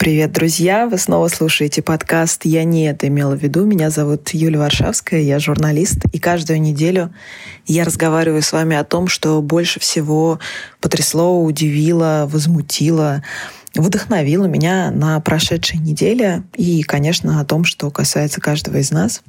Привет, 0.00 0.32
друзья! 0.32 0.86
Вы 0.86 0.96
снова 0.96 1.28
слушаете 1.28 1.82
подкаст 1.82 2.46
«Я 2.46 2.64
не 2.64 2.86
это 2.86 3.06
имела 3.08 3.36
в 3.36 3.42
виду». 3.42 3.66
Меня 3.66 3.90
зовут 3.90 4.30
Юлия 4.30 4.58
Варшавская, 4.58 5.20
я 5.20 5.38
журналист. 5.38 6.06
И 6.14 6.18
каждую 6.18 6.58
неделю 6.58 7.12
я 7.66 7.84
разговариваю 7.84 8.40
с 8.40 8.50
вами 8.50 8.78
о 8.78 8.84
том, 8.84 9.08
что 9.08 9.42
больше 9.42 9.78
всего 9.78 10.38
потрясло, 10.80 11.44
удивило, 11.44 12.26
возмутило, 12.32 13.22
вдохновило 13.74 14.46
меня 14.46 14.90
на 14.90 15.20
прошедшей 15.20 15.78
неделе 15.78 16.44
и, 16.56 16.82
конечно, 16.82 17.38
о 17.38 17.44
том, 17.44 17.64
что 17.64 17.90
касается 17.90 18.40
каждого 18.40 18.78
из 18.78 18.90
нас. 18.90 19.22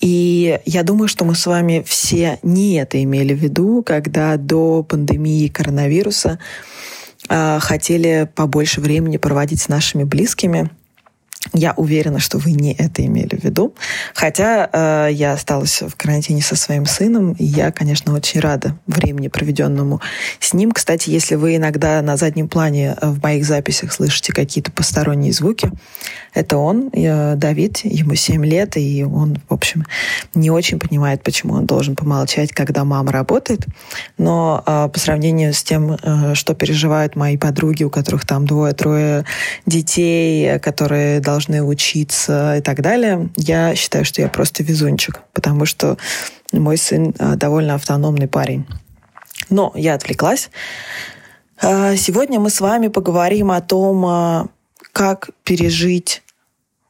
И 0.00 0.58
я 0.64 0.82
думаю, 0.82 1.06
что 1.06 1.24
мы 1.24 1.36
с 1.36 1.46
вами 1.46 1.84
все 1.86 2.40
не 2.42 2.74
это 2.74 3.00
имели 3.00 3.34
в 3.34 3.38
виду, 3.38 3.84
когда 3.86 4.36
до 4.36 4.82
пандемии 4.82 5.46
коронавируса 5.46 6.40
хотели 7.28 8.28
побольше 8.34 8.80
времени 8.80 9.16
проводить 9.16 9.60
с 9.62 9.68
нашими 9.68 10.04
близкими– 10.04 10.70
я 11.52 11.74
уверена, 11.76 12.18
что 12.18 12.38
вы 12.38 12.52
не 12.52 12.72
это 12.72 13.04
имели 13.04 13.36
в 13.36 13.44
виду. 13.44 13.74
Хотя 14.14 14.68
э, 14.72 15.08
я 15.12 15.32
осталась 15.32 15.82
в 15.82 15.94
карантине 15.96 16.40
со 16.40 16.56
своим 16.56 16.86
сыном, 16.86 17.32
и 17.32 17.44
я, 17.44 17.72
конечно, 17.72 18.14
очень 18.14 18.40
рада 18.40 18.78
времени, 18.86 19.28
проведенному 19.28 20.00
с 20.38 20.54
ним. 20.54 20.72
Кстати, 20.72 21.10
если 21.10 21.34
вы 21.34 21.56
иногда 21.56 22.00
на 22.00 22.16
заднем 22.16 22.48
плане 22.48 22.96
э, 23.00 23.08
в 23.08 23.22
моих 23.22 23.44
записях 23.44 23.92
слышите 23.92 24.32
какие-то 24.32 24.70
посторонние 24.70 25.32
звуки, 25.32 25.70
это 26.32 26.56
он, 26.56 26.90
э, 26.92 27.34
Давид, 27.34 27.80
ему 27.84 28.14
7 28.14 28.46
лет, 28.46 28.76
и 28.76 29.04
он, 29.04 29.36
в 29.48 29.52
общем, 29.52 29.84
не 30.34 30.50
очень 30.50 30.78
понимает, 30.78 31.22
почему 31.22 31.54
он 31.54 31.66
должен 31.66 31.96
помолчать, 31.96 32.52
когда 32.52 32.84
мама 32.84 33.12
работает. 33.12 33.66
Но 34.16 34.62
э, 34.64 34.88
по 34.92 34.98
сравнению 34.98 35.52
с 35.52 35.62
тем, 35.62 35.98
э, 36.00 36.34
что 36.34 36.54
переживают 36.54 37.16
мои 37.16 37.36
подруги, 37.36 37.84
у 37.84 37.90
которых 37.90 38.24
там 38.24 38.46
двое-трое 38.46 39.24
детей, 39.66 40.58
которые 40.60 41.20
должны 41.20 41.31
должны 41.32 41.62
учиться 41.62 42.56
и 42.58 42.60
так 42.60 42.82
далее, 42.82 43.30
я 43.36 43.74
считаю, 43.74 44.04
что 44.04 44.20
я 44.20 44.28
просто 44.28 44.62
везунчик, 44.62 45.22
потому 45.32 45.64
что 45.64 45.96
мой 46.52 46.76
сын 46.76 47.14
а, 47.18 47.36
довольно 47.36 47.74
автономный 47.74 48.28
парень. 48.28 48.66
Но 49.48 49.72
я 49.74 49.94
отвлеклась. 49.94 50.50
А, 51.60 51.96
сегодня 51.96 52.38
мы 52.38 52.50
с 52.50 52.60
вами 52.60 52.88
поговорим 52.88 53.50
о 53.50 53.60
том, 53.62 54.04
а, 54.04 54.46
как 54.92 55.30
пережить 55.44 56.22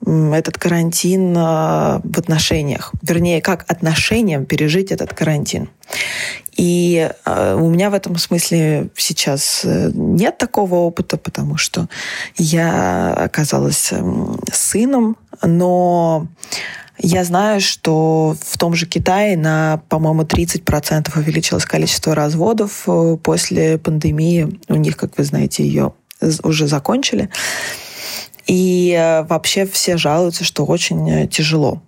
этот 0.05 0.59
карантин 0.59 1.33
в 1.35 2.19
отношениях. 2.19 2.93
Вернее, 3.03 3.41
как 3.41 3.65
отношениям 3.69 4.47
пережить 4.47 4.91
этот 4.91 5.15
карантин. 5.15 5.71
И 6.57 7.11
э, 7.25 7.55
у 7.55 7.71
меня 7.71 7.91
в 7.91 7.95
этом 7.95 8.17
смысле 8.19 8.91
сейчас 8.95 9.63
э, 9.65 9.91
нет 9.95 10.37
такого 10.37 10.77
опыта, 10.77 11.17
потому 11.17 11.57
что 11.57 11.89
я 12.37 13.15
оказалась 13.15 13.91
эм, 13.93 14.39
сыном, 14.53 15.17
но 15.43 16.27
я 16.99 17.25
знаю, 17.25 17.61
что 17.61 18.37
в 18.39 18.59
том 18.59 18.75
же 18.75 18.87
Китае 18.87 19.37
на, 19.37 19.83
по-моему, 19.89 20.23
30% 20.23 21.19
увеличилось 21.19 21.65
количество 21.65 22.15
разводов 22.15 22.83
э, 22.87 23.17
после 23.23 23.79
пандемии. 23.79 24.61
У 24.69 24.75
них, 24.75 24.99
как 24.99 25.17
вы 25.17 25.25
знаете, 25.25 25.65
ее 25.65 25.95
уже 26.43 26.67
закончили. 26.67 27.31
И 28.47 29.25
вообще 29.29 29.67
все 29.67 29.97
жалуются, 29.97 30.45
что 30.45 30.67
очень 30.67 31.29
тяжело. 31.29 31.81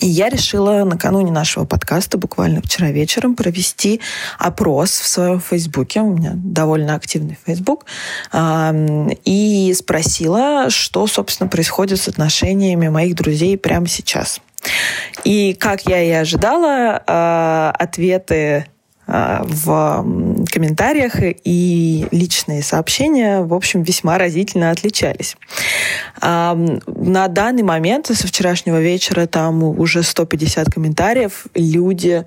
И 0.00 0.06
я 0.06 0.28
решила 0.28 0.84
накануне 0.84 1.32
нашего 1.32 1.64
подкаста, 1.64 2.18
буквально 2.18 2.62
вчера 2.62 2.90
вечером, 2.90 3.36
провести 3.36 4.00
опрос 4.38 4.90
в 4.90 5.06
своем 5.06 5.40
Фейсбуке. 5.40 6.00
У 6.00 6.14
меня 6.14 6.32
довольно 6.34 6.94
активный 6.94 7.38
Фейсбук. 7.46 7.86
И 9.24 9.74
спросила, 9.76 10.70
что, 10.70 11.06
собственно, 11.06 11.48
происходит 11.48 12.00
с 12.00 12.08
отношениями 12.08 12.88
моих 12.88 13.14
друзей 13.14 13.56
прямо 13.56 13.86
сейчас. 13.86 14.40
И, 15.24 15.54
как 15.54 15.86
я 15.86 16.02
и 16.02 16.10
ожидала, 16.10 17.02
а, 17.06 17.74
ответы 17.78 18.66
в 19.06 20.06
комментариях 20.50 21.16
и 21.20 22.06
личные 22.10 22.62
сообщения, 22.62 23.42
в 23.42 23.52
общем, 23.52 23.82
весьма 23.82 24.18
разительно 24.18 24.70
отличались. 24.70 25.36
На 26.20 27.28
данный 27.28 27.62
момент, 27.62 28.06
со 28.06 28.26
вчерашнего 28.26 28.80
вечера, 28.80 29.26
там 29.26 29.62
уже 29.62 30.02
150 30.02 30.72
комментариев. 30.72 31.46
Люди 31.54 32.24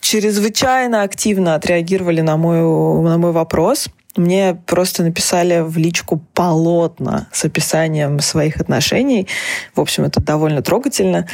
чрезвычайно 0.00 1.02
активно 1.02 1.54
отреагировали 1.54 2.20
на 2.20 2.36
мой, 2.36 2.58
на 2.58 3.18
мой 3.18 3.32
вопрос. 3.32 3.88
Мне 4.16 4.54
просто 4.66 5.04
написали 5.04 5.60
в 5.60 5.76
личку 5.76 6.20
полотна 6.34 7.28
с 7.30 7.44
описанием 7.44 8.18
своих 8.18 8.56
отношений. 8.56 9.28
В 9.76 9.80
общем, 9.80 10.04
это 10.04 10.20
довольно 10.20 10.60
трогательно. 10.60 11.28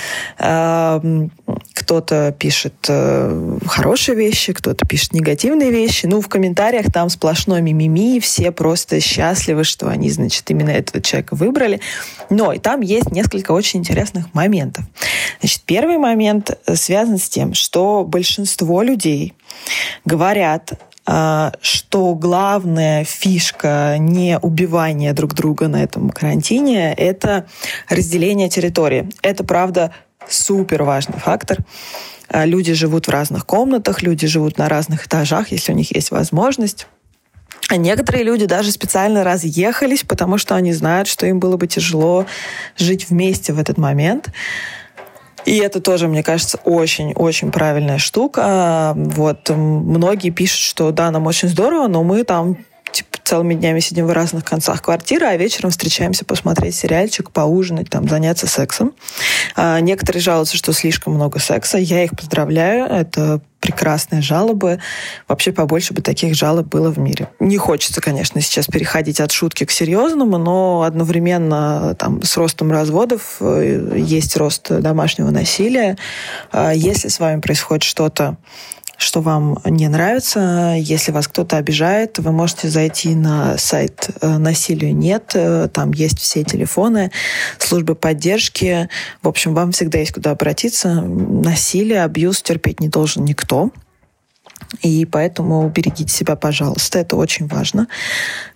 Кто-то 1.75 2.35
пишет 2.39 2.75
э, 2.89 3.59
хорошие 3.67 4.17
вещи, 4.17 4.53
кто-то 4.53 4.87
пишет 4.87 5.13
негативные 5.13 5.71
вещи. 5.71 6.07
Ну, 6.07 6.21
в 6.21 6.29
комментариях 6.29 6.93
там 6.93 7.11
сплошной 7.11 7.61
мимими, 7.63 8.21
все 8.21 8.53
просто 8.53 9.01
счастливы, 9.01 9.65
что 9.65 9.89
они, 9.89 10.09
значит, 10.11 10.49
именно 10.51 10.71
этого 10.71 11.03
человека 11.03 11.35
выбрали. 11.35 11.81
Но 12.31 12.53
и 12.53 12.59
там 12.59 12.81
есть 12.81 13.11
несколько 13.11 13.51
очень 13.51 13.81
интересных 13.81 14.33
моментов. 14.35 14.85
Значит, 15.41 15.63
первый 15.67 15.99
момент 15.99 16.51
э, 16.67 16.77
связан 16.77 17.19
с 17.19 17.29
тем, 17.29 17.55
что 17.55 18.05
большинство 18.05 18.83
людей 18.83 19.35
говорят 20.05 20.75
а, 21.07 21.53
что 21.61 22.15
главная 22.15 23.05
фишка 23.05 23.97
не 23.99 24.39
убивания 24.39 25.13
друг 25.13 25.35
друга 25.35 25.69
на 25.69 25.83
этом 25.83 26.09
карантине– 26.09 26.95
это 26.97 27.47
разделение 27.91 28.49
территории. 28.49 29.11
Это, 29.21 29.45
правда, 29.45 29.93
супер 30.29 30.83
важный 30.83 31.19
фактор. 31.19 31.59
А, 32.29 32.45
люди 32.45 32.73
живут 32.73 33.07
в 33.07 33.11
разных 33.11 33.47
комнатах, 33.47 34.03
люди 34.03 34.27
живут 34.27 34.59
на 34.59 34.69
разных 34.69 35.07
этажах, 35.07 35.53
если 35.53 35.73
у 35.73 35.75
них 35.77 35.95
есть 35.95 36.11
возможность. 36.11 36.87
А 37.69 37.77
некоторые 37.77 38.25
люди 38.25 38.47
даже 38.47 38.73
специально 38.73 39.25
разъехались, 39.25 40.03
потому 40.03 40.39
что 40.39 40.55
они 40.55 40.73
знают, 40.73 41.09
что 41.09 41.27
им 41.27 41.41
было 41.41 41.57
бы 41.57 41.67
тяжело 41.67 42.27
жить 42.77 43.09
вместе 43.09 43.53
в 43.53 43.59
этот 43.59 43.79
момент. 43.79 44.31
И 45.47 45.59
это 45.59 45.81
тоже, 45.81 46.09
мне 46.09 46.23
кажется, 46.23 46.59
очень-очень 46.65 47.53
правильная 47.53 47.99
штука. 47.99 48.93
Вот 48.97 49.51
многие 49.51 50.31
пишут, 50.31 50.61
что 50.61 50.91
да, 50.91 51.11
нам 51.11 51.27
очень 51.27 51.49
здорово, 51.49 51.87
но 51.87 52.03
мы 52.03 52.25
там 52.25 52.59
целыми 53.25 53.55
днями 53.55 53.81
сидим 53.81 54.07
в 54.07 54.13
разных 54.13 54.45
концах 54.45 54.83
квартиры, 54.83 55.27
а 55.27 55.37
вечером 55.37 55.71
встречаемся 55.71 56.25
посмотреть 56.25 56.75
сериальчик, 56.75 57.31
поужинать, 57.31 57.89
там, 57.89 58.09
заняться 58.09 58.47
сексом. 58.47 58.93
А 59.57 59.81
некоторые 59.81 60.23
жалуются, 60.23 60.57
что 60.57 60.73
слишком 60.73 61.15
много 61.15 61.39
секса. 61.39 61.79
Я 61.79 62.05
их 62.05 62.11
поздравляю. 62.11 62.85
Это 62.85 63.41
прекрасные 63.61 64.21
жалобы. 64.21 64.79
Вообще 65.27 65.51
побольше 65.51 65.95
бы 65.95 66.03
таких 66.03 66.35
жалоб 66.35 66.67
было 66.67 66.91
в 66.91 66.99
мире. 66.99 67.31
Не 67.41 67.57
хочется, 67.57 68.03
конечно, 68.03 68.43
сейчас 68.43 68.67
переходить 68.67 69.21
от 69.21 69.33
шутки 69.33 69.65
к 69.65 69.71
серьезному, 69.71 70.37
но 70.37 70.83
одновременно 70.83 71.97
там, 71.99 72.23
с 72.23 72.37
ростом 72.37 72.71
разводов 72.71 73.37
э, 73.41 73.95
есть 73.97 74.37
рост 74.37 74.71
домашнего 74.71 75.31
насилия. 75.31 75.97
А 76.53 76.73
если 76.73 77.09
с 77.09 77.19
вами 77.19 77.41
происходит 77.41 77.85
что-то 77.85 78.37
что 78.97 79.21
вам 79.21 79.59
не 79.65 79.89
нравится. 79.89 80.75
Если 80.79 81.13
вас 81.13 81.29
кто-то 81.29 81.57
обижает, 81.57 82.19
вы 82.19 82.33
можете 82.33 82.69
зайти 82.69 83.15
на 83.15 83.59
сайт 83.59 84.11
э, 84.21 84.39
«Насилию 84.39 84.95
нет». 84.95 85.33
Э, 85.35 85.69
там 85.73 85.93
есть 85.93 86.19
все 86.19 86.45
телефоны, 86.45 87.11
службы 87.59 87.95
поддержки. 87.95 88.89
В 89.23 89.29
общем, 89.29 89.55
вам 89.55 89.73
всегда 89.73 89.99
есть 89.99 90.13
куда 90.13 90.31
обратиться. 90.33 91.03
Насилие, 91.03 92.03
абьюз 92.03 92.43
терпеть 92.43 92.81
не 92.81 92.89
должен 92.89 93.25
никто. 93.25 93.71
И 94.83 95.05
поэтому 95.07 95.69
берегите 95.69 96.13
себя, 96.13 96.37
пожалуйста, 96.37 96.99
это 96.99 97.17
очень 97.17 97.47
важно. 97.47 97.87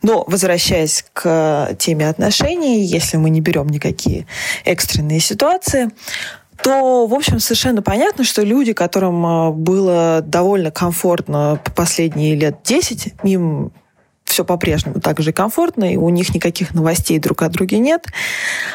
Но 0.03 0.25
возвращаясь 0.27 1.05
к 1.13 1.75
теме 1.79 2.09
отношений, 2.09 2.85
если 2.85 3.17
мы 3.17 3.31
не 3.31 3.41
берем 3.41 3.69
никакие 3.69 4.27
экстренные 4.65 5.21
ситуации, 5.21 5.91
то, 6.63 7.07
в 7.07 7.15
общем, 7.15 7.39
совершенно 7.39 7.83
понятно, 7.83 8.25
что 8.25 8.43
люди, 8.43 8.73
которым 8.73 9.25
а, 9.25 9.51
было 9.51 10.21
довольно 10.25 10.71
комфортно 10.71 11.61
по 11.65 11.71
последние 11.71 12.35
лет 12.35 12.59
10, 12.65 13.15
им 13.25 13.73
все 14.29 14.45
по-прежнему 14.45 15.01
так 15.01 15.21
же 15.21 15.33
комфортно, 15.33 15.93
и 15.93 15.97
у 15.97 16.09
них 16.11 16.35
никаких 16.35 16.75
новостей 16.75 17.19
друг 17.19 17.43
о 17.43 17.49
друге 17.49 17.79
нет. 17.79 18.07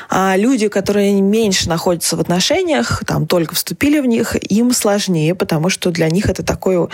А 0.09 0.35
люди, 0.35 0.68
которые 0.68 1.21
меньше 1.21 1.69
находятся 1.69 2.18
в 2.18 2.19
отношениях, 2.19 3.03
там 3.06 3.27
только 3.27 3.56
вступили 3.56 4.00
в 4.00 4.06
них, 4.06 4.35
им 4.51 4.74
сложнее, 4.74 5.35
потому 5.35 5.69
что 5.69 5.91
для 5.91 6.09
них 6.09 6.30
это 6.30 6.44
такой 6.44 6.89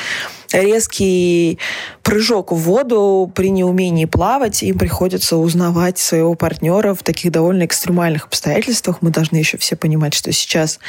резкий 0.51 1.59
прыжок 2.03 2.51
в 2.51 2.55
воду 2.55 3.31
при 3.33 3.49
неумении 3.49 4.05
плавать, 4.05 4.63
им 4.63 4.77
приходится 4.77 5.37
узнавать 5.37 5.97
своего 5.97 6.33
партнера 6.33 6.93
в 6.93 7.03
таких 7.03 7.31
довольно 7.31 7.65
экстремальных 7.65 8.25
обстоятельствах. 8.25 9.01
Мы 9.01 9.11
должны 9.11 9.37
еще 9.37 9.57
все 9.57 9.75
понимать, 9.75 10.13
что 10.13 10.31
сейчас 10.31 10.79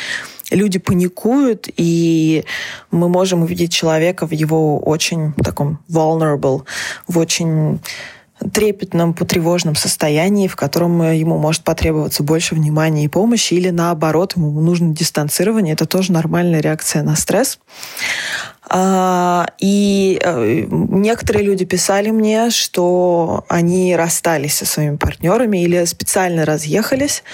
люди 0.51 0.79
паникуют, 0.79 1.69
и 1.77 2.45
мы 2.91 3.09
можем 3.09 3.43
увидеть 3.43 3.73
человека 3.73 4.27
в 4.27 4.33
его 4.33 4.79
очень 4.79 5.33
таком 5.35 5.79
vulnerable, 5.89 6.63
в 7.07 7.19
очень 7.19 7.81
трепетном, 8.53 9.15
потревожном 9.15 9.75
состоянии, 9.75 10.49
в 10.49 10.57
котором 10.57 11.03
ему 11.13 11.39
может 11.39 11.63
потребоваться 11.63 12.23
больше 12.23 12.55
внимания 12.55 13.05
и 13.05 13.09
помощи, 13.09 13.55
или 13.55 13.71
наоборот, 13.71 14.35
ему 14.37 14.51
нужно 14.61 14.95
дистанцирование. 14.95 15.75
Это 15.75 15.87
тоже 15.87 16.13
нормальная 16.13 16.61
реакция 16.61 17.03
на 17.03 17.17
стресс. 17.17 17.59
А, 18.73 19.49
и 19.59 20.21
э, 20.23 20.65
некоторые 20.71 21.45
люди 21.45 21.65
писали 21.65 22.11
мне, 22.11 22.51
что 22.51 23.45
они 23.49 23.97
расстались 23.97 24.55
со 24.55 24.67
своими 24.67 24.97
партнерами 24.97 25.63
или 25.63 25.85
специально 25.87 26.45
разъехались, 26.45 27.25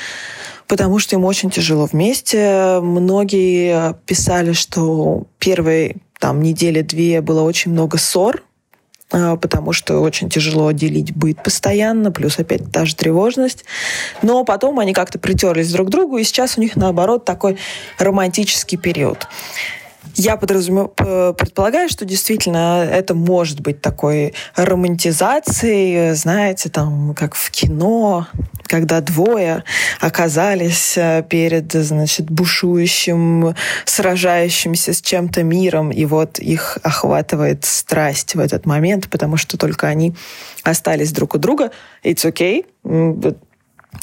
потому 0.66 0.98
что 0.98 1.14
им 1.14 1.24
очень 1.24 1.50
тяжело 1.50 1.86
вместе. 1.86 2.80
Многие 2.80 3.94
писали, 4.06 4.52
что 4.52 5.26
первые 5.38 5.96
там 6.18 6.40
недели-две 6.42 7.20
было 7.20 7.42
очень 7.42 7.72
много 7.72 7.98
ссор, 7.98 8.42
потому 9.10 9.72
что 9.72 10.00
очень 10.00 10.28
тяжело 10.28 10.70
делить 10.72 11.14
быт 11.14 11.42
постоянно, 11.42 12.10
плюс 12.10 12.38
опять 12.38 12.70
та 12.72 12.84
же 12.84 12.96
тревожность. 12.96 13.64
Но 14.22 14.44
потом 14.44 14.78
они 14.78 14.92
как-то 14.92 15.18
притерлись 15.18 15.72
друг 15.72 15.88
к 15.88 15.90
другу, 15.90 16.18
и 16.18 16.24
сейчас 16.24 16.58
у 16.58 16.60
них, 16.60 16.76
наоборот, 16.76 17.24
такой 17.24 17.56
романтический 17.98 18.78
период. 18.78 19.26
Я 20.16 20.36
подразумев... 20.36 20.90
предполагаю, 20.94 21.88
что 21.88 22.04
действительно 22.04 22.84
это 22.90 23.14
может 23.14 23.60
быть 23.60 23.82
такой 23.82 24.32
романтизацией, 24.56 26.14
знаете, 26.14 26.70
там, 26.70 27.14
как 27.14 27.34
в 27.34 27.50
кино, 27.50 28.26
когда 28.64 29.00
двое 29.00 29.62
оказались 30.00 30.96
э, 30.96 31.22
перед, 31.28 31.72
значит, 31.72 32.30
бушующим, 32.30 33.54
сражающимся 33.84 34.92
с 34.92 35.00
чем-то 35.00 35.42
миром, 35.42 35.90
и 35.90 36.04
вот 36.04 36.38
их 36.38 36.78
охватывает 36.82 37.64
страсть 37.64 38.34
в 38.34 38.40
этот 38.40 38.66
момент, 38.66 39.08
потому 39.08 39.36
что 39.36 39.56
только 39.58 39.86
они 39.86 40.14
остались 40.62 41.12
друг 41.12 41.34
у 41.34 41.38
друга. 41.38 41.70
It's 42.02 42.24
okay. 42.24 42.64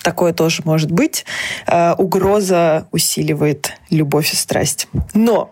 Такое 0.02 0.34
тоже 0.34 0.62
может 0.66 0.92
быть. 0.92 1.26
Э, 1.68 1.94
угроза 1.98 2.88
усиливает 2.92 3.74
любовь 3.90 4.32
и 4.34 4.36
страсть. 4.36 4.88
Но 5.14 5.52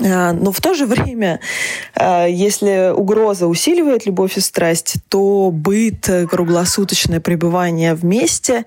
но 0.00 0.50
в 0.50 0.60
то 0.60 0.74
же 0.74 0.86
время, 0.86 1.40
а, 1.94 2.26
если 2.26 2.92
угроза 2.92 3.46
усиливает 3.46 4.06
любовь 4.06 4.36
и 4.36 4.40
страсть, 4.40 4.96
то 5.08 5.50
быт, 5.52 6.08
круглосуточное 6.28 7.20
пребывание 7.20 7.94
вместе, 7.94 8.64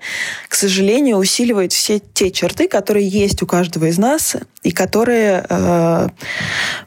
к 0.48 0.54
сожалению, 0.54 1.16
усиливает 1.16 1.72
все 1.72 1.98
те 1.98 2.30
черты, 2.30 2.68
которые 2.68 3.08
есть 3.08 3.42
у 3.42 3.46
каждого 3.46 3.86
из 3.86 3.98
нас 3.98 4.36
и 4.62 4.70
которые 4.70 5.44
э, 5.48 6.08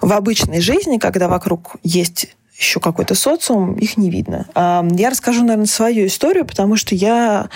в 0.02 0.14
обычной 0.14 0.62
жизни, 0.62 0.98
когда 0.98 1.28
вокруг 1.28 1.76
есть 1.84 2.30
еще 2.58 2.80
какой-то 2.80 3.14
социум, 3.14 3.76
их 3.76 3.98
не 3.98 4.10
видно. 4.10 4.48
Я 4.56 5.10
расскажу, 5.12 5.42
наверное, 5.42 5.68
свою 5.68 6.08
историю, 6.08 6.44
потому 6.44 6.76
что 6.76 6.96
я 6.96 7.50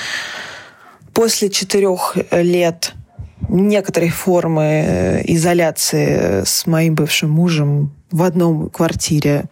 после 1.13 1.49
четырех 1.49 2.17
лет 2.31 2.93
некоторые 3.51 4.11
формы 4.11 4.63
э, 4.63 5.21
изоляции 5.25 6.43
с 6.45 6.65
моим 6.65 6.95
бывшим 6.95 7.29
мужем 7.29 7.93
в 8.11 8.23
одном 8.23 8.69
квартире. 8.69 9.45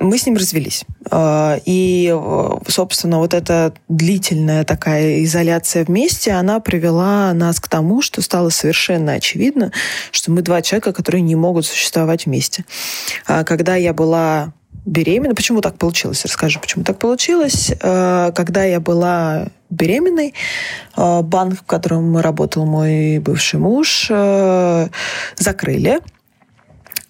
Мы 0.00 0.18
с 0.18 0.26
ним 0.26 0.36
развелись. 0.36 0.84
И, 1.64 2.18
собственно, 2.66 3.18
вот 3.18 3.32
эта 3.32 3.72
длительная 3.88 4.64
такая 4.64 5.22
изоляция 5.22 5.84
вместе, 5.84 6.32
она 6.32 6.60
привела 6.60 7.32
нас 7.32 7.60
к 7.60 7.68
тому, 7.68 8.02
что 8.02 8.20
стало 8.22 8.50
совершенно 8.50 9.12
очевидно, 9.12 9.72
что 10.10 10.30
мы 10.30 10.42
два 10.42 10.62
человека, 10.62 10.92
которые 10.92 11.22
не 11.22 11.36
могут 11.36 11.64
существовать 11.64 12.26
вместе. 12.26 12.64
А 13.26 13.44
когда 13.44 13.76
я 13.76 13.94
была 13.94 14.52
беременна. 14.84 15.34
Почему 15.34 15.60
так 15.60 15.78
получилось? 15.78 16.24
Расскажу, 16.24 16.60
почему 16.60 16.84
так 16.84 16.98
получилось. 16.98 17.72
Э, 17.80 18.32
когда 18.34 18.64
я 18.64 18.80
была 18.80 19.48
беременной, 19.72 20.34
э, 20.96 21.22
банк, 21.22 21.60
в 21.60 21.62
котором 21.64 22.16
работал 22.18 22.66
мой 22.66 23.18
бывший 23.18 23.58
муж, 23.58 24.06
э, 24.10 24.88
закрыли. 25.36 26.00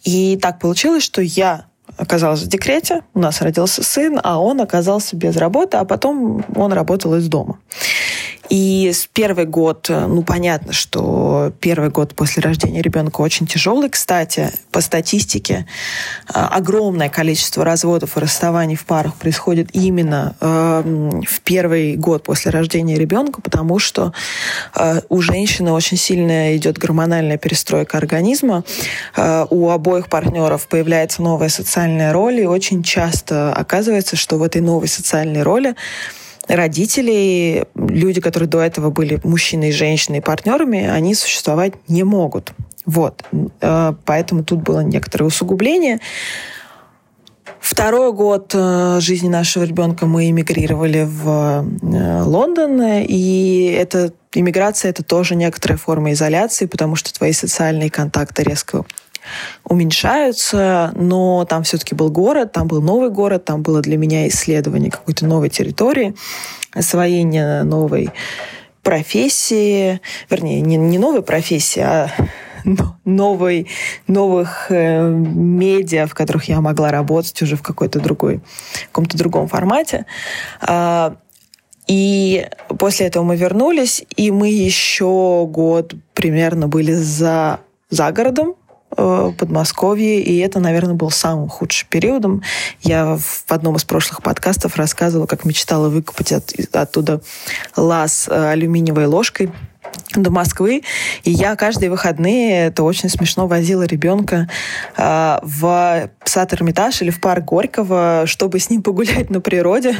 И 0.04 0.38
так 0.40 0.58
получилось, 0.58 1.02
что 1.02 1.20
я 1.22 1.66
оказалась 1.96 2.42
в 2.42 2.48
декрете, 2.48 3.02
у 3.14 3.20
нас 3.20 3.42
родился 3.42 3.82
сын, 3.82 4.18
а 4.22 4.40
он 4.40 4.60
оказался 4.60 5.16
без 5.16 5.36
работы, 5.36 5.76
а 5.76 5.84
потом 5.84 6.44
он 6.54 6.72
работал 6.72 7.14
из 7.14 7.28
дома. 7.28 7.58
И 8.52 8.93
с 8.93 9.08
первый 9.10 9.46
год, 9.46 9.87
ну, 9.88 10.22
понятно, 10.22 10.75
что 10.75 11.54
первый 11.60 11.88
год 11.88 12.14
после 12.14 12.43
рождения 12.43 12.82
ребенка 12.82 13.22
очень 13.22 13.46
тяжелый. 13.46 13.88
Кстати, 13.88 14.50
по 14.70 14.82
статистике, 14.82 15.64
а, 16.28 16.49
огромное 16.49 17.08
количество 17.08 17.64
разводов 17.64 18.19
и 18.19 18.20
расставаний 18.20 18.76
в 18.76 18.84
парах 18.84 19.14
происходит 19.14 19.70
именно 19.72 20.37
э, 20.43 21.22
в 21.26 21.40
первый 21.40 21.96
год 21.96 22.25
после 22.25 22.50
рождения 22.50 22.96
ребенка, 22.96 23.40
потому 23.40 23.78
что 23.78 24.12
э, 24.76 25.00
у 25.08 25.22
женщины 25.22 25.72
очень 25.72 25.96
сильно 25.96 26.55
идет 26.55 26.76
гормональная 26.76 27.38
перестройка 27.38 27.96
организма, 27.96 28.64
э, 29.16 29.46
у 29.48 29.70
обоих 29.70 30.10
партнеров 30.10 30.69
появляется 30.69 31.22
новая 31.22 31.48
социальная 31.48 32.12
роль, 32.12 32.40
и 32.40 32.44
очень 32.44 32.82
часто 32.82 33.50
оказывается, 33.55 34.16
что 34.16 34.37
в 34.37 34.43
этой 34.43 34.60
новой 34.60 34.88
социальной 34.88 35.43
роли 35.43 35.75
родители, 36.48 37.66
люди, 37.74 38.20
которые 38.20 38.48
до 38.48 38.60
этого 38.60 38.90
были 38.90 39.20
мужчиной 39.24 39.68
и 39.68 39.72
женщиной 39.72 40.22
партнерами, 40.22 40.86
они 40.88 41.14
существовать 41.14 41.74
не 41.88 42.02
могут. 42.02 42.52
Вот. 42.84 43.24
Э, 43.60 43.94
поэтому 44.04 44.44
тут 44.44 44.62
было 44.62 44.80
некоторое 44.80 45.26
усугубление. 45.26 46.00
Второй 47.60 48.12
год 48.12 48.52
э, 48.54 48.98
жизни 49.00 49.28
нашего 49.28 49.62
ребенка 49.62 50.06
мы 50.06 50.30
эмигрировали 50.30 51.06
в 51.08 51.64
э, 51.82 52.22
Лондон, 52.22 52.82
и 52.82 53.76
эта 53.78 54.12
иммиграция 54.34 54.90
это 54.90 55.04
тоже 55.04 55.36
некоторая 55.36 55.78
форма 55.78 56.12
изоляции, 56.12 56.66
потому 56.66 56.96
что 56.96 57.12
твои 57.14 57.32
социальные 57.32 57.90
контакты 57.90 58.42
резко 58.42 58.84
уменьшаются, 59.64 60.92
но 60.94 61.44
там 61.44 61.62
все-таки 61.62 61.94
был 61.94 62.10
город, 62.10 62.52
там 62.52 62.66
был 62.69 62.82
новый 62.82 63.10
город, 63.10 63.44
там 63.44 63.62
было 63.62 63.81
для 63.81 63.96
меня 63.96 64.29
исследование 64.29 64.91
какой-то 64.91 65.26
новой 65.26 65.48
территории, 65.48 66.14
освоение 66.74 67.62
новой 67.62 68.10
профессии, 68.82 70.00
вернее, 70.29 70.60
не, 70.60 70.76
не 70.76 70.98
новой 70.98 71.22
профессии, 71.22 71.81
а 71.81 72.10
новой, 73.05 73.69
новых 74.06 74.67
э, 74.70 75.08
медиа, 75.08 76.06
в 76.06 76.14
которых 76.14 76.44
я 76.44 76.60
могла 76.60 76.91
работать 76.91 77.41
уже 77.43 77.56
в 77.56 77.62
какой-то 77.62 78.00
другой, 78.00 78.41
каком-то 78.86 79.19
другом 79.19 79.48
формате. 79.48 80.06
А, 80.60 81.17
и 81.86 82.48
после 82.79 83.06
этого 83.06 83.24
мы 83.24 83.36
вернулись, 83.36 84.05
и 84.17 84.31
мы 84.31 84.48
еще 84.48 85.46
год 85.48 85.94
примерно 86.14 86.69
были 86.69 86.93
за, 86.93 87.60
за 87.91 88.12
городом, 88.12 88.55
Подмосковье, 88.96 90.20
и 90.22 90.39
это, 90.39 90.61
наверное, 90.61 90.94
был 90.94 91.11
самым 91.11 91.49
худшим 91.49 91.89
периодом. 91.89 92.43
Я 92.81 93.17
в 93.17 93.51
одном 93.51 93.77
из 93.77 93.84
прошлых 93.84 94.22
подкастов 94.22 94.77
рассказывала, 94.77 95.27
как 95.27 95.44
мечтала 95.44 95.89
выкопать 95.89 96.32
от, 96.32 96.53
оттуда 96.72 97.20
лаз 97.77 98.29
э, 98.29 98.51
алюминиевой 98.51 99.06
ложкой 99.06 99.51
до 100.15 100.31
Москвы. 100.31 100.82
И 101.25 101.31
я 101.31 101.56
каждые 101.56 101.91
выходные, 101.91 102.67
это 102.67 102.82
очень 102.82 103.08
смешно, 103.08 103.46
возила 103.46 103.82
ребенка 103.82 104.49
э, 104.96 105.39
в 105.43 106.11
сад 106.25 106.55
Эрмитаж 106.55 107.03
или 107.03 107.11
в 107.11 107.20
парк 107.20 107.44
Горького, 107.44 108.25
чтобы 108.27 108.58
с 108.58 108.70
ним 108.70 108.82
погулять 108.82 109.31
на 109.31 109.41
природе 109.41 109.96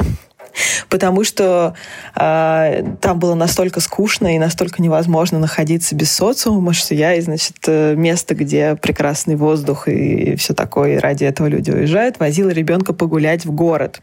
потому 0.89 1.23
что 1.23 1.73
э, 2.15 2.83
там 3.01 3.19
было 3.19 3.35
настолько 3.35 3.79
скучно 3.79 4.35
и 4.35 4.39
настолько 4.39 4.81
невозможно 4.81 5.39
находиться 5.39 5.95
без 5.95 6.11
социума, 6.11 6.73
что 6.73 6.95
я, 6.95 7.19
значит, 7.21 7.57
э, 7.67 7.95
место, 7.95 8.35
где 8.35 8.75
прекрасный 8.75 9.35
воздух 9.35 9.87
и 9.87 10.35
все 10.35 10.53
такое, 10.53 10.95
и 10.95 10.97
ради 10.97 11.25
этого 11.25 11.47
люди 11.47 11.71
уезжают, 11.71 12.19
возила 12.19 12.49
ребенка 12.49 12.93
погулять 12.93 13.45
в 13.45 13.51
город, 13.51 14.01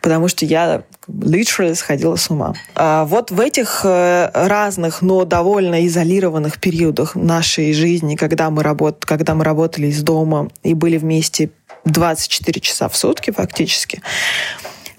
потому 0.00 0.28
что 0.28 0.44
я 0.44 0.82
literally 1.08 1.74
сходила 1.74 2.16
с 2.16 2.30
ума. 2.30 2.54
А 2.74 3.04
вот 3.04 3.30
в 3.30 3.40
этих 3.40 3.82
э, 3.84 4.30
разных, 4.32 5.02
но 5.02 5.24
довольно 5.24 5.86
изолированных 5.86 6.60
периодах 6.60 7.14
нашей 7.14 7.72
жизни, 7.72 8.16
когда 8.16 8.50
мы, 8.50 8.62
работ... 8.62 9.04
когда 9.04 9.34
мы 9.34 9.44
работали 9.44 9.86
из 9.86 10.02
дома 10.02 10.50
и 10.62 10.74
были 10.74 10.96
вместе 10.98 11.50
24 11.84 12.60
часа 12.60 12.88
в 12.88 12.96
сутки 12.96 13.30
фактически, 13.30 14.02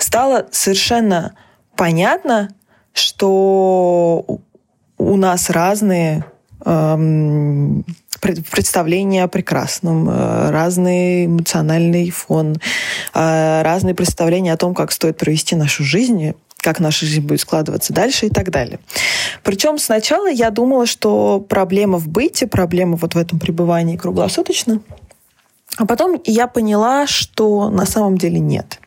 стало 0.08 0.48
совершенно 0.52 1.36
понятно, 1.76 2.50
что 2.94 4.26
у 4.98 5.18
нас 5.18 5.50
разные 5.50 6.24
эм, 6.66 7.84
представления 8.22 9.26
о 9.26 9.28
прекрасном, 9.28 10.10
э, 10.10 10.50
разный 10.50 11.26
эмоциональный 11.26 12.10
фон, 12.10 12.56
э, 13.14 13.62
разные 13.64 13.94
представления 13.94 14.54
о 14.54 14.58
том, 14.58 14.74
как 14.74 14.94
стоит 14.94 15.18
провести 15.18 15.58
нашу 15.58 15.84
жизнь, 15.84 16.34
как 16.56 16.80
наша 16.80 17.06
жизнь 17.06 17.28
будет 17.28 17.42
складываться 17.42 17.92
дальше 17.92 18.28
и 18.28 18.30
так 18.30 18.50
далее. 18.50 18.80
Причем 19.44 19.78
сначала 19.78 20.32
я 20.32 20.52
думала, 20.52 20.86
что 20.86 21.42
проблема 21.42 21.98
в 21.98 22.08
быте, 22.08 22.48
проблема 22.48 22.96
вот 22.96 23.14
в 23.14 23.18
этом 23.18 23.40
пребывании 23.40 23.98
круглосуточно. 23.98 24.80
А 25.76 25.86
потом 25.86 26.20
я 26.24 26.48
поняла, 26.48 27.06
что 27.08 27.70
на 27.70 27.86
самом 27.86 28.18
деле 28.18 28.40
нет. 28.40 28.80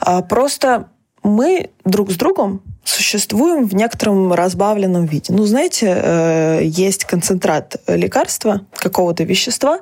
А 0.00 0.22
просто 0.22 0.88
мы 1.22 1.70
друг 1.84 2.10
с 2.10 2.16
другом 2.16 2.62
существуем 2.84 3.68
в 3.68 3.74
некотором 3.74 4.32
разбавленном 4.32 5.04
виде. 5.04 5.32
Ну, 5.32 5.44
знаете, 5.44 5.94
э, 5.94 6.60
есть 6.64 7.04
концентрат 7.04 7.76
лекарства, 7.86 8.62
какого-то 8.74 9.22
вещества, 9.24 9.80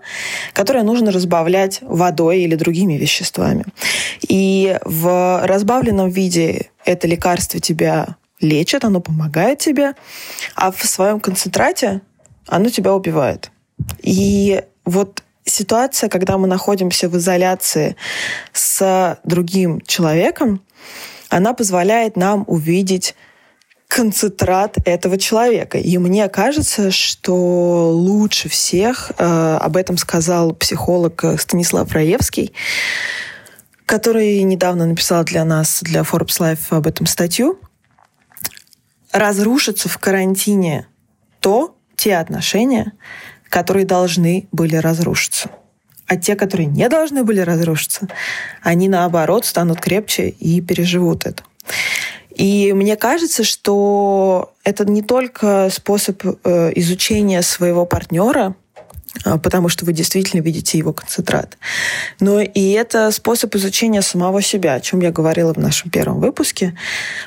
которое 0.52 0.82
нужно 0.82 1.12
разбавлять 1.12 1.78
водой 1.82 2.40
или 2.40 2.56
другими 2.56 2.94
веществами. 2.94 3.64
И 4.28 4.78
в 4.84 5.40
разбавленном 5.44 6.10
виде 6.10 6.70
это 6.84 7.06
лекарство 7.06 7.60
тебя 7.60 8.16
лечит, 8.40 8.84
оно 8.84 9.00
помогает 9.00 9.58
тебе, 9.58 9.94
а 10.54 10.70
в 10.70 10.84
своем 10.84 11.20
концентрате 11.20 12.02
оно 12.46 12.68
тебя 12.68 12.94
убивает. 12.94 13.50
И 14.02 14.62
вот 14.84 15.22
ситуация, 15.48 16.08
когда 16.08 16.38
мы 16.38 16.46
находимся 16.46 17.08
в 17.08 17.16
изоляции 17.16 17.96
с 18.52 19.18
другим 19.24 19.80
человеком, 19.82 20.62
она 21.28 21.52
позволяет 21.52 22.16
нам 22.16 22.44
увидеть 22.46 23.14
концентрат 23.88 24.76
этого 24.84 25.18
человека. 25.18 25.78
И 25.78 25.96
мне 25.98 26.28
кажется, 26.28 26.90
что 26.90 27.90
лучше 27.90 28.48
всех 28.48 29.12
э, 29.16 29.58
об 29.60 29.76
этом 29.76 29.96
сказал 29.96 30.52
психолог 30.52 31.24
Станислав 31.38 31.90
Раевский, 31.92 32.52
который 33.86 34.42
недавно 34.42 34.84
написал 34.86 35.24
для 35.24 35.44
нас, 35.44 35.80
для 35.82 36.02
Forbes 36.02 36.38
Life 36.38 36.76
об 36.76 36.86
этом 36.86 37.06
статью. 37.06 37.58
Разрушится 39.10 39.88
в 39.88 39.96
карантине 39.96 40.86
то, 41.40 41.74
те 41.96 42.16
отношения, 42.16 42.92
которые 43.48 43.86
должны 43.86 44.48
были 44.52 44.76
разрушиться. 44.76 45.50
А 46.06 46.16
те, 46.16 46.36
которые 46.36 46.66
не 46.66 46.88
должны 46.88 47.22
были 47.22 47.40
разрушиться, 47.40 48.08
они 48.62 48.88
наоборот 48.88 49.44
станут 49.44 49.80
крепче 49.80 50.28
и 50.28 50.60
переживут 50.60 51.26
это. 51.26 51.42
И 52.34 52.72
мне 52.72 52.96
кажется, 52.96 53.44
что 53.44 54.54
это 54.64 54.84
не 54.84 55.02
только 55.02 55.68
способ 55.70 56.22
э, 56.24 56.72
изучения 56.76 57.42
своего 57.42 57.84
партнера, 57.84 58.54
а, 59.24 59.38
потому 59.38 59.68
что 59.68 59.84
вы 59.84 59.92
действительно 59.92 60.40
видите 60.40 60.78
его 60.78 60.92
концентрат. 60.92 61.58
Но 62.20 62.40
и 62.40 62.70
это 62.70 63.10
способ 63.10 63.54
изучения 63.56 64.02
самого 64.02 64.42
себя, 64.42 64.74
о 64.74 64.80
чем 64.80 65.00
я 65.00 65.10
говорила 65.10 65.52
в 65.52 65.58
нашем 65.58 65.90
первом 65.90 66.20
выпуске, 66.20 66.76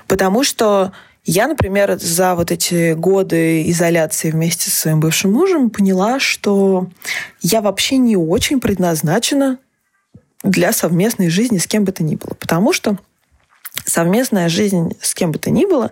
потому 0.07 0.43
что 0.43 0.93
я, 1.23 1.47
например, 1.47 1.97
за 1.99 2.35
вот 2.35 2.51
эти 2.51 2.93
годы 2.93 3.69
изоляции 3.69 4.31
вместе 4.31 4.71
со 4.71 4.79
своим 4.81 4.99
бывшим 4.99 5.31
мужем 5.31 5.69
поняла, 5.69 6.19
что 6.19 6.87
я 7.41 7.61
вообще 7.61 7.97
не 7.97 8.17
очень 8.17 8.59
предназначена 8.59 9.59
для 10.43 10.73
совместной 10.73 11.29
жизни 11.29 11.59
с 11.59 11.67
кем 11.67 11.85
бы 11.85 11.91
то 11.91 12.03
ни 12.03 12.15
было. 12.15 12.33
Потому 12.39 12.73
что 12.73 12.97
совместная 13.85 14.49
жизнь 14.49 14.97
с 14.99 15.13
кем 15.13 15.31
бы 15.31 15.39
то 15.39 15.51
ни 15.51 15.65
было, 15.65 15.91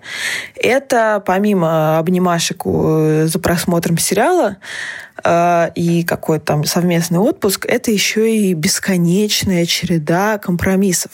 это 0.56 1.22
помимо 1.26 2.00
обнимашек 2.00 2.64
э, 2.66 3.26
за 3.28 3.40
просмотром 3.40 3.98
сериала 3.98 4.58
э, 5.24 5.72
и 5.76 6.04
какой-то 6.04 6.46
там 6.46 6.64
совместный 6.66 7.20
отпуск, 7.20 7.66
это 7.68 7.92
еще 7.92 8.36
и 8.36 8.54
бесконечная 8.54 9.66
череда 9.66 10.40
компромиссов. 10.40 11.12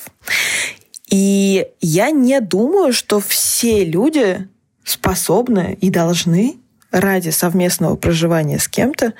И 1.18 1.68
я 1.80 2.12
не 2.12 2.42
думаю, 2.42 2.92
что 2.92 3.22
все 3.22 3.86
люди 3.86 4.50
способны 4.84 5.78
и 5.80 5.90
должны 5.90 6.58
ради 6.92 7.30
совместного 7.30 7.96
проживания 7.96 8.60
с 8.60 8.68
кем-то 8.68 9.14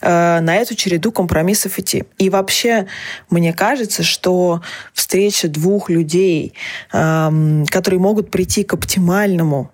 э, 0.00 0.40
на 0.40 0.54
эту 0.54 0.76
череду 0.76 1.10
компромиссов 1.10 1.80
идти. 1.80 2.04
И 2.18 2.30
вообще, 2.30 2.86
мне 3.28 3.52
кажется, 3.52 4.04
что 4.04 4.62
встреча 4.92 5.48
двух 5.48 5.90
людей, 5.90 6.54
э, 6.92 7.64
которые 7.70 7.98
могут 7.98 8.30
прийти 8.30 8.62
к 8.62 8.74
оптимальному 8.74 9.72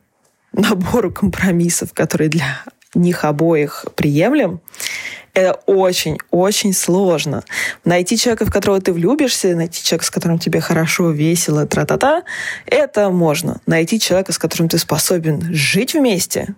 набору 0.55 1.13
компромиссов, 1.13 1.93
которые 1.93 2.31
для 2.31 2.65
них 2.95 3.25
обоих 3.25 3.87
приемлем, 3.95 4.61
это 5.35 5.55
очень-очень 5.67 6.75
сложно. 6.75 7.43
Найти 7.85 8.19
человека, 8.19 8.45
в 8.45 8.53
которого 8.53 8.81
ты 8.81 8.93
влюбишься, 8.93 9.57
найти 9.57 9.83
человека, 9.83 10.05
с 10.05 10.11
которым 10.11 10.39
тебе 10.39 10.61
хорошо, 10.61 11.11
весело, 11.11 11.67
тра-та-та, 11.67 12.23
это 12.67 13.09
можно. 13.09 13.61
Найти 13.67 13.99
человека, 13.99 14.33
с 14.33 14.39
которым 14.39 14.69
ты 14.69 14.77
способен 14.77 15.43
жить 15.55 15.95
вместе, 15.95 16.55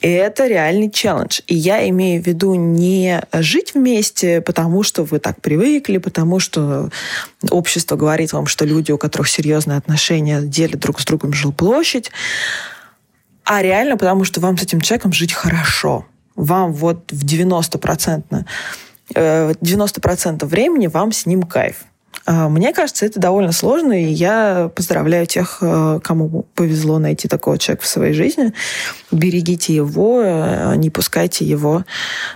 это 0.00 0.46
реальный 0.46 0.90
челлендж. 0.90 1.40
И 1.46 1.54
я 1.54 1.88
имею 1.88 2.22
в 2.22 2.26
виду 2.26 2.54
не 2.54 3.22
жить 3.32 3.72
вместе, 3.74 4.42
потому 4.42 4.82
что 4.82 5.04
вы 5.04 5.18
так 5.18 5.40
привыкли, 5.40 5.98
потому 5.98 6.40
что 6.40 6.90
общество 7.50 7.96
говорит 7.96 8.32
вам, 8.32 8.46
что 8.46 8.66
люди, 8.66 8.92
у 8.92 8.98
которых 8.98 9.28
серьезные 9.28 9.78
отношения, 9.78 10.42
делят 10.42 10.80
друг 10.80 11.00
с 11.00 11.04
другом 11.04 11.32
жилплощадь, 11.32 12.10
а 13.44 13.62
реально 13.62 13.96
потому, 13.96 14.24
что 14.24 14.40
вам 14.40 14.56
с 14.58 14.62
этим 14.62 14.80
человеком 14.80 15.12
жить 15.12 15.32
хорошо 15.32 16.06
вам 16.36 16.72
вот 16.72 17.10
в 17.12 17.24
90%, 17.24 18.44
90% 19.14 20.42
э, 20.42 20.46
времени 20.46 20.86
вам 20.86 21.12
с 21.12 21.26
ним 21.26 21.42
кайф. 21.42 21.84
А, 22.26 22.48
мне 22.48 22.72
кажется, 22.72 23.04
это 23.06 23.20
довольно 23.20 23.52
сложно, 23.52 23.92
и 23.92 24.06
я 24.06 24.70
поздравляю 24.74 25.26
тех, 25.26 25.58
э, 25.60 26.00
кому 26.02 26.46
повезло 26.54 26.98
найти 26.98 27.28
такого 27.28 27.58
человека 27.58 27.84
в 27.84 27.88
своей 27.88 28.14
жизни. 28.14 28.52
Берегите 29.10 29.74
его, 29.74 30.22
э, 30.22 30.74
не 30.76 30.90
пускайте 30.90 31.44
его 31.44 31.84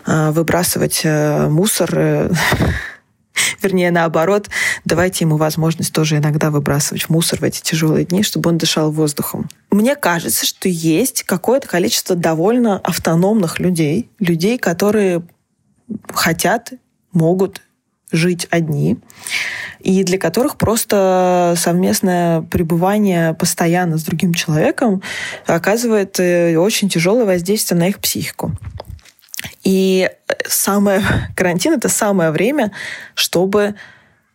выбрасывать 0.06 1.02
мусор 1.04 2.30
Вернее, 3.62 3.90
наоборот, 3.90 4.48
давайте 4.84 5.24
ему 5.24 5.36
возможность 5.36 5.92
тоже 5.92 6.16
иногда 6.18 6.50
выбрасывать 6.50 7.04
в 7.04 7.10
мусор 7.10 7.40
в 7.40 7.42
эти 7.44 7.60
тяжелые 7.60 8.04
дни, 8.04 8.22
чтобы 8.22 8.50
он 8.50 8.58
дышал 8.58 8.90
воздухом. 8.90 9.48
Мне 9.70 9.96
кажется, 9.96 10.46
что 10.46 10.68
есть 10.68 11.24
какое-то 11.24 11.68
количество 11.68 12.16
довольно 12.16 12.78
автономных 12.78 13.58
людей, 13.58 14.10
людей, 14.18 14.58
которые 14.58 15.22
хотят, 16.12 16.72
могут 17.12 17.62
жить 18.10 18.46
одни, 18.50 18.98
и 19.80 20.02
для 20.02 20.18
которых 20.18 20.56
просто 20.56 21.54
совместное 21.56 22.40
пребывание 22.42 23.34
постоянно 23.34 23.98
с 23.98 24.02
другим 24.02 24.32
человеком 24.32 25.02
оказывает 25.46 26.18
э, 26.18 26.56
очень 26.56 26.88
тяжелое 26.88 27.26
воздействие 27.26 27.78
на 27.78 27.88
их 27.88 27.98
психику. 27.98 28.52
И 29.64 30.10
самое 30.46 31.02
карантин 31.36 31.74
это 31.74 31.88
самое 31.88 32.30
время, 32.30 32.72
чтобы 33.14 33.74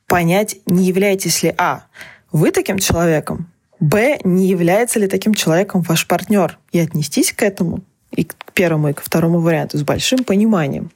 понять, 0.07 0.57
не 0.65 0.85
являетесь 0.85 1.43
ли 1.43 1.53
а 1.57 1.85
вы 2.31 2.51
таким 2.51 2.79
человеком, 2.79 3.49
б 3.79 4.17
не 4.23 4.47
является 4.47 4.99
ли 4.99 5.07
таким 5.07 5.33
человеком 5.33 5.81
ваш 5.81 6.07
партнер, 6.07 6.57
и 6.71 6.79
отнестись 6.79 7.31
к 7.33 7.43
этому 7.43 7.81
и 8.11 8.25
к 8.25 8.35
первому 8.53 8.89
и 8.89 8.93
ко 8.93 9.01
второму 9.03 9.39
варианту 9.39 9.77
с 9.77 9.83
большим 9.83 10.23
пониманием. 10.23 10.91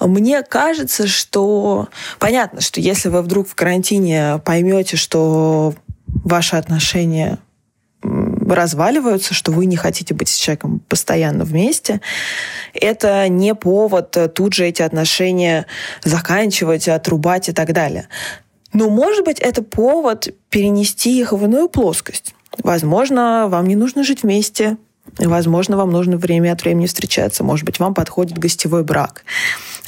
Мне 0.00 0.42
кажется, 0.42 1.06
что 1.08 1.88
понятно, 2.18 2.60
что 2.60 2.80
если 2.80 3.08
вы 3.08 3.22
вдруг 3.22 3.48
в 3.48 3.54
карантине 3.54 4.40
поймете, 4.44 4.96
что 4.96 5.74
ваши 6.06 6.56
отношения 6.56 7.38
разваливаются, 8.54 9.34
что 9.34 9.52
вы 9.52 9.66
не 9.66 9.76
хотите 9.76 10.14
быть 10.14 10.28
с 10.28 10.36
человеком 10.36 10.80
постоянно 10.88 11.44
вместе, 11.44 12.00
это 12.74 13.28
не 13.28 13.54
повод 13.54 14.16
тут 14.34 14.54
же 14.54 14.66
эти 14.66 14.82
отношения 14.82 15.66
заканчивать, 16.02 16.88
отрубать 16.88 17.48
и 17.48 17.52
так 17.52 17.72
далее. 17.72 18.08
Но, 18.72 18.90
может 18.90 19.24
быть, 19.24 19.38
это 19.40 19.62
повод 19.62 20.28
перенести 20.50 21.18
их 21.18 21.32
в 21.32 21.44
иную 21.44 21.68
плоскость. 21.68 22.34
Возможно, 22.62 23.46
вам 23.48 23.66
не 23.66 23.76
нужно 23.76 24.04
жить 24.04 24.22
вместе, 24.22 24.76
Возможно, 25.18 25.76
вам 25.76 25.90
нужно 25.90 26.16
время 26.16 26.52
от 26.52 26.62
времени 26.62 26.86
встречаться. 26.86 27.42
Может 27.42 27.64
быть, 27.64 27.78
вам 27.78 27.94
подходит 27.94 28.38
гостевой 28.38 28.84
брак. 28.84 29.24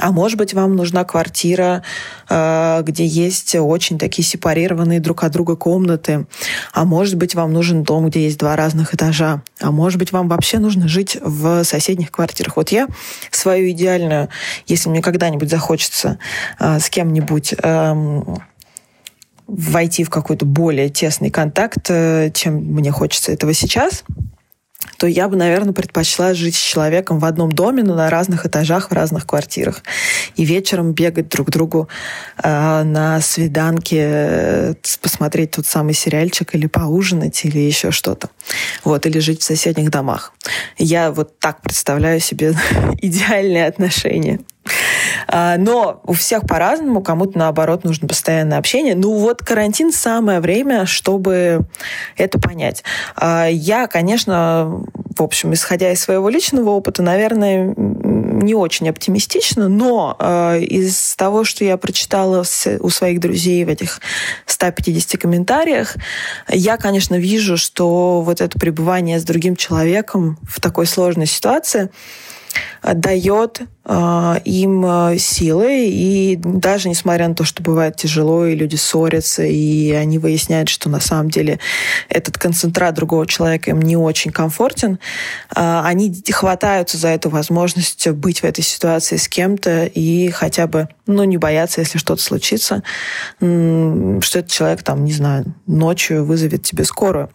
А 0.00 0.12
может 0.12 0.38
быть, 0.38 0.54
вам 0.54 0.76
нужна 0.76 1.04
квартира, 1.04 1.82
э, 2.28 2.82
где 2.84 3.04
есть 3.04 3.54
очень 3.54 3.98
такие 3.98 4.26
сепарированные 4.26 5.00
друг 5.00 5.24
от 5.24 5.32
друга 5.32 5.56
комнаты. 5.56 6.26
А 6.72 6.84
может 6.84 7.16
быть, 7.16 7.34
вам 7.34 7.52
нужен 7.52 7.82
дом, 7.82 8.08
где 8.08 8.24
есть 8.24 8.38
два 8.38 8.56
разных 8.56 8.94
этажа. 8.94 9.42
А 9.60 9.70
может 9.70 9.98
быть, 9.98 10.12
вам 10.12 10.28
вообще 10.28 10.58
нужно 10.58 10.88
жить 10.88 11.18
в 11.20 11.64
соседних 11.64 12.10
квартирах. 12.10 12.56
Вот 12.56 12.70
я 12.70 12.88
свою 13.30 13.70
идеальную, 13.70 14.28
если 14.66 14.88
мне 14.88 15.02
когда-нибудь 15.02 15.50
захочется 15.50 16.18
э, 16.58 16.80
с 16.80 16.88
кем-нибудь 16.88 17.54
эм, 17.62 18.38
войти 19.46 20.04
в 20.04 20.10
какой-то 20.10 20.46
более 20.46 20.88
тесный 20.88 21.30
контакт, 21.30 21.86
э, 21.90 22.30
чем 22.32 22.54
мне 22.56 22.90
хочется 22.90 23.32
этого 23.32 23.52
сейчас– 23.52 24.04
то 24.98 25.06
я 25.06 25.28
бы, 25.28 25.36
наверное, 25.36 25.72
предпочла 25.72 26.34
жить 26.34 26.56
с 26.56 26.58
человеком 26.58 27.18
в 27.18 27.24
одном 27.24 27.52
доме, 27.52 27.82
но 27.82 27.94
на 27.94 28.10
разных 28.10 28.46
этажах, 28.46 28.90
в 28.90 28.94
разных 28.94 29.26
квартирах. 29.26 29.82
И 30.36 30.44
вечером 30.44 30.92
бегать 30.92 31.28
друг 31.28 31.48
к 31.48 31.50
другу 31.50 31.88
э, 32.42 32.82
на 32.82 33.20
свиданке, 33.20 33.98
э, 34.00 34.74
посмотреть 35.00 35.52
тот 35.52 35.66
самый 35.66 35.94
сериальчик 35.94 36.54
или 36.54 36.66
поужинать, 36.66 37.44
или 37.44 37.58
еще 37.58 37.90
что-то. 37.90 38.30
Вот, 38.84 39.06
или 39.06 39.18
жить 39.18 39.40
в 39.40 39.44
соседних 39.44 39.90
домах. 39.90 40.32
Я 40.78 41.10
вот 41.10 41.38
так 41.38 41.62
представляю 41.62 42.20
себе 42.20 42.54
идеальные 43.00 43.66
отношения. 43.66 44.40
А, 45.28 45.56
но 45.56 46.00
у 46.04 46.12
всех 46.12 46.46
по-разному, 46.46 47.02
кому-то 47.02 47.38
наоборот 47.38 47.84
нужно 47.84 48.08
постоянное 48.08 48.58
общение. 48.58 48.94
Ну 48.94 49.18
вот 49.18 49.42
карантин 49.42 49.92
самое 49.92 50.40
время, 50.40 50.86
чтобы 50.86 51.60
это 52.16 52.38
понять. 52.38 52.82
А, 53.16 53.46
я, 53.46 53.86
конечно, 53.86 54.82
в 55.16 55.22
общем, 55.22 55.52
исходя 55.52 55.92
из 55.92 56.00
своего 56.00 56.28
личного 56.28 56.70
опыта, 56.70 57.02
наверное, 57.02 57.74
не 57.76 58.54
очень 58.54 58.88
оптимистично, 58.88 59.68
но 59.68 60.16
э, 60.18 60.60
из 60.60 61.14
того, 61.14 61.44
что 61.44 61.62
я 61.64 61.76
прочитала 61.76 62.42
у 62.80 62.88
своих 62.90 63.20
друзей 63.20 63.64
в 63.64 63.68
этих 63.68 64.00
150 64.46 65.20
комментариях, 65.20 65.96
я, 66.48 66.78
конечно, 66.78 67.16
вижу, 67.16 67.56
что 67.58 68.22
вот 68.22 68.40
это 68.40 68.58
пребывание 68.58 69.20
с 69.20 69.24
другим 69.24 69.56
человеком 69.56 70.38
в 70.48 70.60
такой 70.60 70.86
сложной 70.86 71.26
ситуации 71.26 71.90
дает 72.82 73.60
э, 73.84 74.34
им 74.44 74.84
э, 74.84 75.18
силы, 75.18 75.88
и 75.88 76.36
даже 76.36 76.88
несмотря 76.88 77.28
на 77.28 77.34
то, 77.34 77.44
что 77.44 77.62
бывает 77.62 77.96
тяжело, 77.96 78.46
и 78.46 78.54
люди 78.54 78.76
ссорятся, 78.76 79.42
и 79.44 79.92
они 79.92 80.18
выясняют, 80.18 80.68
что 80.68 80.88
на 80.88 81.00
самом 81.00 81.30
деле 81.30 81.60
этот 82.08 82.38
концентрат 82.38 82.94
другого 82.94 83.26
человека 83.26 83.70
им 83.70 83.80
не 83.80 83.96
очень 83.96 84.30
комфортен, 84.30 84.98
э, 85.54 85.80
они 85.84 86.14
хватаются 86.30 86.96
за 86.96 87.08
эту 87.08 87.30
возможность 87.30 88.08
быть 88.10 88.40
в 88.40 88.44
этой 88.44 88.62
ситуации 88.62 89.16
с 89.16 89.28
кем-то 89.28 89.84
и 89.84 90.30
хотя 90.30 90.66
бы, 90.66 90.88
ну, 91.06 91.24
не 91.24 91.36
бояться, 91.36 91.80
если 91.80 91.98
что-то 91.98 92.22
случится, 92.22 92.82
что 93.38 94.38
этот 94.38 94.48
человек, 94.48 94.82
там, 94.82 95.04
не 95.04 95.12
знаю, 95.12 95.54
ночью 95.66 96.24
вызовет 96.24 96.62
тебе 96.62 96.84
скорую. 96.84 97.28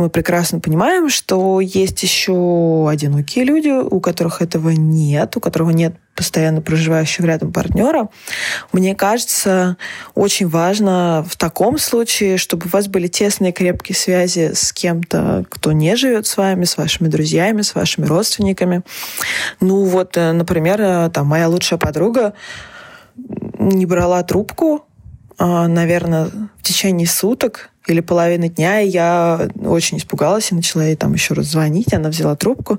Мы 0.00 0.08
прекрасно 0.08 0.60
понимаем, 0.60 1.10
что 1.10 1.60
есть 1.60 2.02
еще 2.02 2.88
одинокие 2.88 3.44
люди, 3.44 3.68
у 3.68 4.00
которых 4.00 4.40
этого 4.40 4.70
нет, 4.70 5.36
у 5.36 5.40
которого 5.40 5.68
нет 5.72 5.94
постоянно 6.14 6.62
проживающего 6.62 7.26
рядом 7.26 7.52
партнера. 7.52 8.08
Мне 8.72 8.94
кажется, 8.94 9.76
очень 10.14 10.48
важно 10.48 11.22
в 11.28 11.36
таком 11.36 11.76
случае, 11.76 12.38
чтобы 12.38 12.64
у 12.64 12.68
вас 12.70 12.88
были 12.88 13.08
тесные 13.08 13.52
крепкие 13.52 13.94
связи 13.94 14.52
с 14.54 14.72
кем-то, 14.72 15.44
кто 15.50 15.72
не 15.72 15.94
живет 15.96 16.26
с 16.26 16.38
вами, 16.38 16.64
с 16.64 16.78
вашими 16.78 17.08
друзьями, 17.08 17.60
с 17.60 17.74
вашими 17.74 18.06
родственниками. 18.06 18.80
Ну 19.60 19.84
вот, 19.84 20.16
э, 20.16 20.32
например, 20.32 20.80
э, 20.80 21.10
там 21.10 21.26
моя 21.26 21.46
лучшая 21.46 21.78
подруга 21.78 22.32
не 23.58 23.84
брала 23.84 24.22
трубку, 24.22 24.86
а, 25.36 25.68
наверное, 25.68 26.30
в 26.58 26.62
течение 26.62 27.06
суток 27.06 27.69
или 27.86 28.00
половины 28.00 28.48
дня, 28.48 28.80
и 28.80 28.88
я 28.88 29.48
очень 29.64 29.98
испугалась 29.98 30.52
и 30.52 30.54
начала 30.54 30.84
ей 30.84 30.96
там 30.96 31.14
еще 31.14 31.34
раз 31.34 31.46
звонить. 31.46 31.92
Она 31.94 32.10
взяла 32.10 32.36
трубку, 32.36 32.78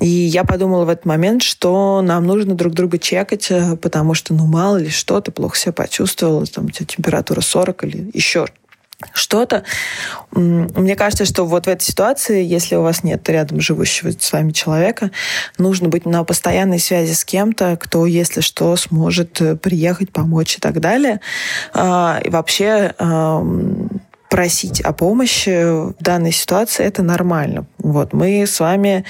и 0.00 0.08
я 0.08 0.44
подумала 0.44 0.84
в 0.84 0.88
этот 0.88 1.04
момент, 1.04 1.42
что 1.42 2.02
нам 2.02 2.26
нужно 2.26 2.54
друг 2.54 2.74
друга 2.74 2.98
чекать, 2.98 3.50
э, 3.50 3.76
потому 3.76 4.14
что, 4.14 4.34
ну, 4.34 4.46
мало 4.46 4.76
ли 4.76 4.90
что, 4.90 5.20
ты 5.20 5.30
плохо 5.30 5.56
себя 5.56 5.72
почувствовала, 5.72 6.44
там 6.46 6.66
у 6.66 6.70
тебя 6.70 6.86
температура 6.86 7.40
40 7.40 7.84
или 7.84 8.10
еще 8.14 8.46
что-то. 9.12 9.64
Мне 10.32 10.96
кажется, 10.96 11.24
что 11.24 11.44
вот 11.44 11.66
в 11.66 11.68
этой 11.68 11.82
ситуации, 11.82 12.44
если 12.44 12.76
у 12.76 12.82
вас 12.82 13.02
нет 13.02 13.28
рядом 13.28 13.60
живущего 13.60 14.10
с 14.10 14.32
вами 14.32 14.52
человека, 14.52 15.10
нужно 15.58 15.88
быть 15.88 16.06
на 16.06 16.24
постоянной 16.24 16.78
связи 16.78 17.12
с 17.12 17.24
кем-то, 17.24 17.76
кто, 17.76 18.06
если 18.06 18.40
что, 18.40 18.76
сможет 18.76 19.40
э, 19.40 19.56
приехать, 19.56 20.12
помочь 20.12 20.56
и 20.56 20.60
так 20.60 20.80
далее. 20.80 21.20
А, 21.74 22.20
и 22.24 22.30
вообще 22.30 22.94
просить 24.32 24.80
о 24.80 24.94
помощи 24.94 25.90
в 25.90 25.94
данной 26.00 26.32
ситуации 26.32 26.86
это 26.86 27.02
нормально. 27.02 27.66
Вот 27.76 28.14
мы 28.14 28.46
с 28.46 28.60
вами 28.60 29.04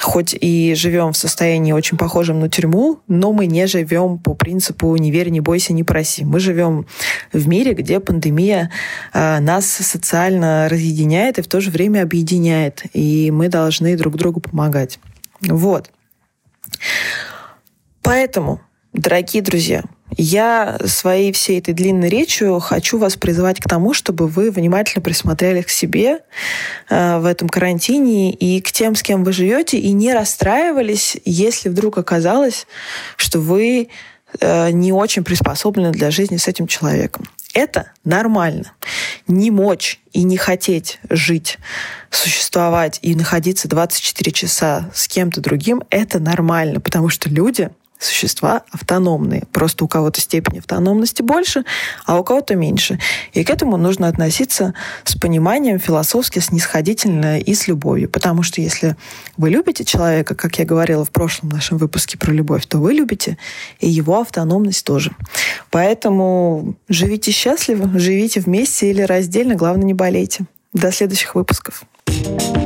хоть 0.00 0.34
и 0.34 0.74
живем 0.74 1.12
в 1.12 1.16
состоянии 1.18 1.72
очень 1.72 1.98
похожем 1.98 2.40
на 2.40 2.48
тюрьму, 2.48 3.00
но 3.06 3.34
мы 3.34 3.44
не 3.44 3.66
живем 3.66 4.16
по 4.16 4.32
принципу 4.32 4.96
«не 4.96 5.10
верь, 5.10 5.28
не 5.28 5.40
бойся, 5.40 5.74
не 5.74 5.84
проси». 5.84 6.24
Мы 6.24 6.40
живем 6.40 6.86
в 7.34 7.46
мире, 7.46 7.74
где 7.74 8.00
пандемия 8.00 8.70
э, 9.12 9.40
нас 9.40 9.66
социально 9.66 10.70
разъединяет 10.70 11.38
и 11.38 11.42
в 11.42 11.48
то 11.48 11.60
же 11.60 11.70
время 11.70 12.00
объединяет. 12.00 12.84
И 12.94 13.30
мы 13.30 13.48
должны 13.48 13.94
друг 13.94 14.16
другу 14.16 14.40
помогать. 14.40 14.98
Вот. 15.42 15.90
Поэтому, 18.00 18.62
дорогие 18.94 19.42
друзья, 19.42 19.82
я 20.16 20.78
своей 20.84 21.32
всей 21.32 21.58
этой 21.58 21.74
длинной 21.74 22.08
речью 22.08 22.58
хочу 22.60 22.98
вас 22.98 23.16
призывать 23.16 23.60
к 23.60 23.68
тому, 23.68 23.92
чтобы 23.92 24.26
вы 24.28 24.50
внимательно 24.50 25.02
присмотрели 25.02 25.62
к 25.62 25.70
себе 25.70 26.20
э, 26.88 27.18
в 27.18 27.24
этом 27.24 27.48
карантине 27.48 28.32
и 28.32 28.60
к 28.60 28.70
тем, 28.72 28.94
с 28.94 29.02
кем 29.02 29.24
вы 29.24 29.32
живете, 29.32 29.78
и 29.78 29.92
не 29.92 30.14
расстраивались, 30.14 31.16
если 31.24 31.68
вдруг 31.68 31.98
оказалось, 31.98 32.66
что 33.16 33.40
вы 33.40 33.88
э, 34.40 34.70
не 34.70 34.92
очень 34.92 35.24
приспособлены 35.24 35.90
для 35.90 36.10
жизни 36.10 36.36
с 36.36 36.46
этим 36.46 36.66
человеком. 36.66 37.26
Это 37.52 37.92
нормально. 38.04 38.72
Не 39.26 39.50
мочь 39.50 40.00
и 40.12 40.22
не 40.24 40.36
хотеть 40.36 40.98
жить, 41.08 41.58
существовать 42.10 42.98
и 43.02 43.14
находиться 43.14 43.66
24 43.66 44.30
часа 44.32 44.90
с 44.94 45.08
кем-то 45.08 45.40
другим, 45.40 45.82
это 45.90 46.20
нормально, 46.20 46.80
потому 46.80 47.08
что 47.08 47.30
люди 47.30 47.70
существа 47.98 48.62
автономные. 48.70 49.44
Просто 49.52 49.84
у 49.84 49.88
кого-то 49.88 50.20
степень 50.20 50.58
автономности 50.58 51.22
больше, 51.22 51.64
а 52.04 52.18
у 52.18 52.24
кого-то 52.24 52.54
меньше. 52.54 52.98
И 53.32 53.44
к 53.44 53.50
этому 53.50 53.76
нужно 53.76 54.08
относиться 54.08 54.74
с 55.04 55.16
пониманием 55.16 55.78
философски, 55.78 56.38
снисходительно 56.38 57.38
и 57.38 57.54
с 57.54 57.68
любовью. 57.68 58.08
Потому 58.08 58.42
что 58.42 58.60
если 58.60 58.96
вы 59.36 59.50
любите 59.50 59.84
человека, 59.84 60.34
как 60.34 60.58
я 60.58 60.64
говорила 60.64 61.04
в 61.04 61.10
прошлом 61.10 61.50
нашем 61.50 61.78
выпуске 61.78 62.18
про 62.18 62.32
любовь, 62.32 62.66
то 62.66 62.78
вы 62.78 62.92
любите 62.92 63.38
и 63.80 63.88
его 63.88 64.20
автономность 64.20 64.84
тоже. 64.84 65.12
Поэтому 65.70 66.76
живите 66.88 67.30
счастливо, 67.30 67.98
живите 67.98 68.40
вместе 68.40 68.90
или 68.90 69.02
раздельно, 69.02 69.54
главное 69.54 69.84
не 69.84 69.94
болейте. 69.94 70.44
До 70.72 70.92
следующих 70.92 71.34
выпусков. 71.34 71.84
thank 72.08 72.56
you 72.56 72.65